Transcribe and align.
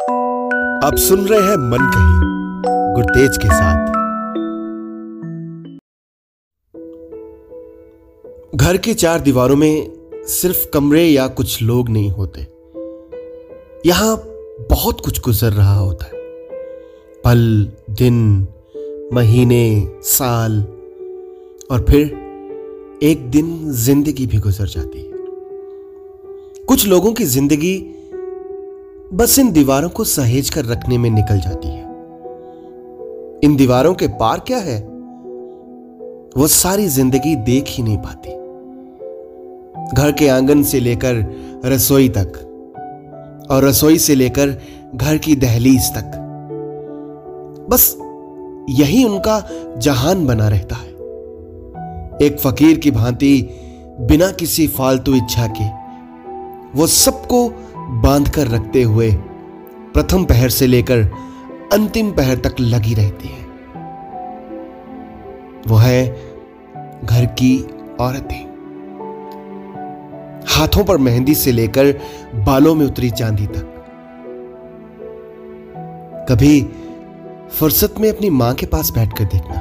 आप 0.00 0.94
सुन 0.98 1.26
रहे 1.26 1.40
हैं 1.40 1.56
मन 1.56 1.78
कही, 1.80 2.20
गुरतेज 2.94 3.36
के 3.36 3.48
साथ। 3.48 3.90
घर 8.56 8.76
के 8.76 8.94
चार 8.94 9.20
दीवारों 9.20 9.56
में 9.56 9.92
सिर्फ़ 10.26 10.70
कमरे 10.70 11.04
या 11.04 11.26
कुछ 11.26 11.62
लोग 11.62 11.88
नहीं 11.88 12.10
होते। 12.10 12.40
यहाँ 13.86 14.16
बहुत 14.70 15.00
कुछ 15.00 15.20
गुजर 15.20 15.52
रहा 15.52 15.78
होता 15.78 16.04
है। 16.04 16.12
पल, 17.24 17.72
दिन, 17.90 18.48
महीने, 19.12 19.88
साल, 20.02 20.60
और 21.70 21.86
फिर 21.90 22.06
एक 23.02 23.30
दिन 23.30 23.72
ज़िंदगी 23.72 24.26
भी 24.26 24.38
गुजर 24.38 24.66
जाती 24.66 24.98
है। 24.98 25.10
कुछ 26.64 26.86
लोगों 26.86 27.12
की 27.12 27.24
ज़िंदगी 27.24 27.96
बस 29.14 29.38
इन 29.38 29.52
दीवारों 29.52 29.88
को 29.88 30.04
सहेज 30.04 30.50
कर 30.50 30.64
रखने 30.64 30.98
में 30.98 31.10
निकल 31.10 31.40
जाती 31.40 31.68
है। 31.68 31.82
इन 33.44 33.56
दीवारों 33.56 33.94
के 33.94 34.08
पार 34.08 34.40
क्या 34.40 34.58
है? 34.58 34.78
वो 36.36 36.46
सारी 36.46 36.86
ज़िंदगी 36.88 37.36
देख 37.36 37.64
ही 37.68 37.82
नहीं 37.82 37.98
पाती। 37.98 38.30
घर 39.96 40.12
के 40.12 40.28
आँगन 40.28 40.62
से 40.62 40.80
लेकर 40.80 41.24
रसोई 41.64 42.08
तक 42.08 42.32
और 43.50 43.64
रसोई 43.64 43.98
से 43.98 44.14
लेकर 44.14 44.60
घर 44.94 45.18
की 45.18 45.36
दहलीज 45.36 45.90
तक। 45.90 46.12
बस 47.70 47.96
यही 48.70 49.04
उनका 49.04 49.48
जहान 49.78 50.26
बना 50.26 50.48
रहता 50.48 50.76
है। 50.76 50.90
एक 52.26 52.36
फकीर 52.40 52.78
की 52.78 52.90
भांति 52.90 53.48
बिना 54.00 54.30
किसी 54.30 54.68
फालतू 54.68 55.14
इच्छा 55.14 55.46
के 55.46 55.80
वो 56.78 56.86
सबको 56.86 57.52
बाँध 57.90 58.28
कर 58.28 58.48
रखते 58.48 58.82
हुए 58.82 59.12
प्रथम 59.94 60.24
पहर 60.24 60.48
से 60.48 60.66
लेकर 60.66 60.98
अंतिम 61.72 62.10
पहर 62.10 62.36
तक 62.36 62.56
लगी 62.60 62.94
रहती 62.94 63.28
है। 63.28 63.44
वो 65.68 65.76
है 65.76 66.06
घर 67.04 67.26
की 67.26 67.66
औरतें। 68.00 68.50
हाथों 70.48 70.84
पर 70.84 70.98
मेहंदी 70.98 71.34
से 71.34 71.52
लेकर 71.52 72.00
बालों 72.34 72.74
में 72.74 72.86
उतरी 72.86 73.10
चांदी 73.10 73.46
तक। 73.46 73.76
कभी 76.28 76.68
फुर्सत 77.52 77.94
में 78.00 78.10
अपनी 78.10 78.30
माँ 78.30 78.54
के 78.54 78.66
पास 78.66 78.90
बैठकर 78.90 79.24
देखना। 79.24 79.60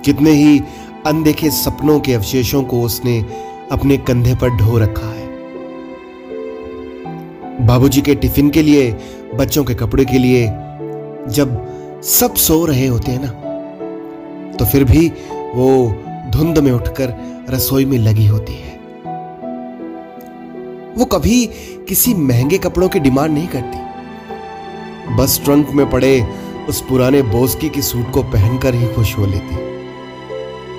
कितने 0.00 0.30
ही 0.30 0.60
अनदेखे 1.06 1.50
सपनों 1.50 2.00
के 2.00 2.14
अवशेषों 2.14 2.62
को 2.62 2.82
उसने 2.82 3.26
अपने 3.72 3.96
कंधे 3.96 4.34
पर 4.34 4.50
ढो 4.50 4.78
रखा 4.78 5.06
है। 5.06 5.19
बाबूजी 7.60 8.00
के 8.00 8.14
टिफ़िन 8.14 8.50
के 8.50 8.62
लिए, 8.62 8.90
बच्चों 9.34 9.64
के 9.64 9.74
कपड़े 9.74 10.04
के 10.04 10.18
लिए, 10.18 10.46
जब 11.28 12.00
सब 12.04 12.34
सो 12.34 12.64
रहे 12.66 12.86
होते 12.86 13.12
हैं 13.12 13.20
ना 13.22 13.48
तो 14.56 14.64
फिर 14.64 14.84
भी 14.84 15.06
वो 15.54 15.68
धुंध 16.30 16.58
में 16.58 16.70
उठकर 16.72 17.14
रसोई 17.50 17.84
में 17.84 17.98
लगी 17.98 18.26
होती 18.26 18.52
है। 18.52 18.78
वो 20.96 21.04
कभी 21.04 21.46
किसी 21.88 22.14
महँगे 22.14 22.58
कपड़ों 22.58 22.88
की 22.88 22.98
डिमांड 22.98 23.32
नहीं 23.34 23.48
करती। 23.48 25.16
बस 25.16 25.40
ट्रंक 25.44 25.70
में 25.70 25.88
पड़े 25.90 26.20
उस 26.68 26.80
पुराने 26.80 27.22
बोस्की 27.22 27.68
की 27.68 27.82
सूट 27.82 28.10
को 28.12 28.22
पहनकर 28.22 28.74
ही 28.74 28.86
खुश 28.86 29.16
हो 29.18 29.26
लेती। 29.26 29.56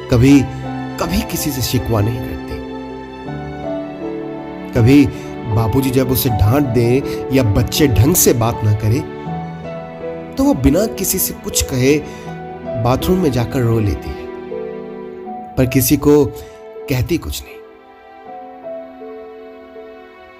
कभी 0.07 0.39
कभी 1.01 1.21
किसी 1.21 1.51
से 1.51 1.61
शिकवा 1.61 2.01
नहीं 2.01 2.19
करती। 2.19 2.59
कभी 4.71 5.05
बाबूजी 5.55 5.89
जब 5.89 6.11
उसे 6.11 6.29
डांट 6.29 6.67
दे 6.73 6.87
या 7.33 7.43
बच्चे 7.53 7.87
ढंग 7.87 8.15
से 8.15 8.33
बात 8.33 8.63
ना 8.63 8.73
करे 8.75 8.99
तो 10.35 10.43
वो 10.43 10.53
बिना 10.53 10.85
किसी 10.95 11.17
से 11.19 11.33
कुछ 11.33 11.61
कहे 11.63 11.97
बाथरूम 12.83 13.17
में 13.19 13.31
जाकर 13.31 13.59
रो 13.59 13.79
लेती 13.79 14.09
है। 14.09 14.25
पर 15.55 15.65
किसी 15.65 15.97
को 15.97 16.25
कहती 16.89 17.17
कुछ 17.17 17.41
नहीं। 17.43 17.59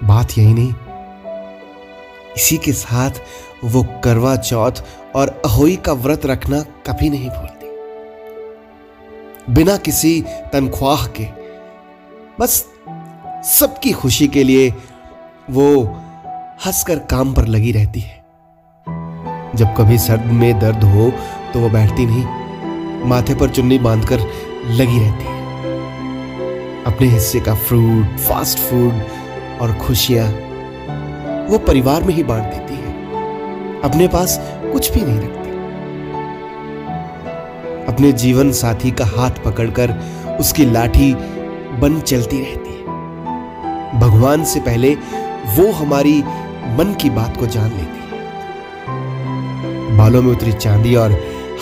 बात 0.04 0.28
यही 0.38 0.54
नहीं, 0.54 0.72
इसी 2.36 2.56
के 2.56 2.72
साथ 2.72 3.10
वो 3.64 3.82
करवा 4.04 4.36
चौथ 4.36 4.82
और 5.16 5.28
अहोई 5.44 5.76
का 5.76 5.92
व्रत 5.92 6.26
रखना 6.26 6.60
कभी 6.86 7.10
नहीं 7.10 7.28
भूलती। 7.30 7.68
बिना 9.54 9.76
किसी 9.76 10.20
तनख्वाह 10.52 11.06
के, 11.18 11.26
बस 12.40 12.64
सबकी 13.50 13.92
खुशी 13.92 14.28
के 14.28 14.42
लिए 14.44 14.70
वो 15.50 15.84
हंसकर 16.66 16.98
काम 16.98 17.32
पर 17.34 17.46
लगी 17.46 17.72
रहती 17.72 18.00
है। 18.00 18.24
जब 19.56 19.74
कभी 19.76 19.98
सर्द 19.98 20.24
में 20.24 20.58
दर्द 20.58 20.84
हो 20.84 21.10
तो 21.52 21.60
वो 21.60 21.68
बैठती 21.68 22.06
नहीं। 22.06 22.24
माथे 23.04 23.34
पर 23.34 23.50
चुन्नी 23.50 23.78
बांधकर 23.78 24.20
लगी 24.66 25.00
रहती 25.00 25.24
है। 25.24 25.40
अपने 26.84 27.06
हिस्से 27.08 27.40
का 27.40 27.54
फ्रूट, 27.54 28.18
फास्ट 28.18 28.58
फ़ूड 28.58 29.02
और 29.60 29.74
खुशियाँ 29.74 30.28
वो 31.48 31.58
परिवार 31.58 32.02
में 32.02 32.14
ही 32.14 32.22
बांट 32.22 32.42
देती 32.42 32.74
है। 32.74 32.92
अपने 33.80 34.08
पास 34.08 34.38
कुछ 34.72 34.92
भी 34.92 35.00
नहीं 35.00 35.20
रखती। 35.20 35.50
अपने 37.92 38.12
जीवन 38.12 38.52
साथी 38.52 38.90
का 38.90 39.04
हाथ 39.04 39.30
पकड़कर 39.44 39.94
उसकी 40.40 40.64
लाठी 40.64 41.14
बन 41.78 42.00
चलती 42.00 42.40
रहती 42.40 42.70
है। 42.70 42.82
भगवान 44.00 44.44
से 44.44 44.60
पहले 44.60 44.96
वो 45.46 45.72
हमारी 45.72 46.22
मन 46.76 46.96
की 47.00 47.10
बात 47.10 47.36
को 47.36 47.46
जान 47.46 47.70
लेती 47.70 47.84
है। 47.84 48.12
बालों 49.96 50.22
में 50.22 50.32
उतरी 50.32 50.52
चांदी 50.52 50.94
और 50.94 51.12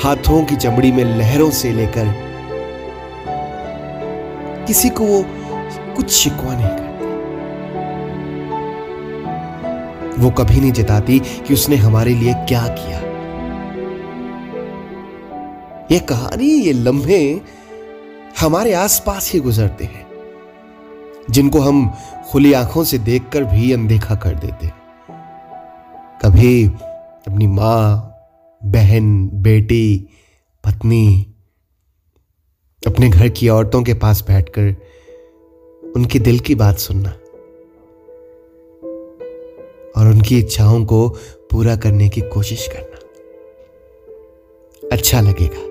हाथों 0.04 0.44
की 0.44 0.56
चमड़ी 0.56 0.92
में 0.92 1.04
लहरों 1.04 1.50
से 1.50 1.72
लेकर 1.72 2.30
किसी 4.66 4.88
को 4.88 5.04
वो 5.04 5.24
कुछ 5.96 6.10
शिकवा 6.10 6.54
नहीं 6.54 6.68
करती। 6.68 6.91
वो 10.22 10.30
कभी 10.30 10.60
नहीं 10.60 10.72
जताती 10.72 11.18
कि 11.18 11.54
उसने 11.54 11.76
हमारे 11.76 12.14
लिए 12.14 12.34
क्या 12.34 12.66
किया। 12.68 13.00
ये 15.92 15.98
कहानी 15.98 16.44
ये 16.44 16.72
लम्हे 16.72 17.41
हमारे 18.41 18.72
आसपास 18.72 19.32
ही 19.32 19.41
गुजरते 19.41 19.84
हैं। 19.84 20.09
जिनको 21.30 21.60
हम 21.60 21.94
खुली 22.30 22.52
आँखों 22.52 22.84
से 22.84 22.98
देखकर 22.98 23.44
भी 23.44 23.72
अनदेखा 23.72 24.14
कर 24.14 24.34
देते 24.34 24.70
कभी 26.22 26.66
अपनी 27.28 27.46
माँ, 27.46 28.14
बहन, 28.64 29.28
बेटी, 29.28 30.08
पत्नी, 30.64 31.34
अपने 32.86 33.08
घर 33.08 33.28
की 33.28 33.48
औरतों 33.48 33.82
के 33.82 33.94
पास 33.94 34.24
बैठकर 34.28 34.76
उनकी 35.96 36.18
दिल 36.18 36.38
की 36.38 36.54
बात 36.54 36.78
सुनना 36.78 37.10
और 39.97 40.06
उनकी 40.06 40.38
इच्छाओं 40.38 40.84
को 40.84 41.08
पूरा 41.50 41.76
करने 41.76 42.08
की 42.08 42.20
कोशिश 42.20 42.68
करना। 42.72 42.97
अच्छा 44.92 45.20
लगेगा। 45.20 45.69